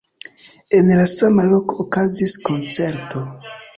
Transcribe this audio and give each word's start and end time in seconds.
En 0.77 0.87
la 0.99 1.03
sama 1.11 1.45
loko 1.51 1.77
okazis 1.85 2.35
koncerto. 2.49 3.23